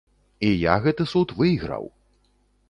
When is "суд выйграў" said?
1.13-1.85